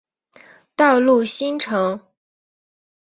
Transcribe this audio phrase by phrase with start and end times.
[0.75, 2.01] 道路新城。